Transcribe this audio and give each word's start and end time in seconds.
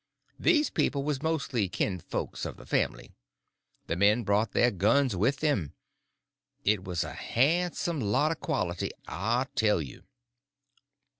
These 0.39 0.71
people 0.71 1.03
was 1.03 1.21
mostly 1.21 1.69
kinfolks 1.69 2.43
of 2.43 2.57
the 2.57 2.65
family. 2.65 3.11
The 3.85 3.95
men 3.95 4.23
brought 4.23 4.51
their 4.51 4.71
guns 4.71 5.15
with 5.15 5.41
them. 5.41 5.73
It 6.65 6.83
was 6.83 7.03
a 7.03 7.13
handsome 7.13 7.99
lot 8.01 8.31
of 8.31 8.39
quality, 8.39 8.89
I 9.07 9.45
tell 9.55 9.79
you. 9.79 10.01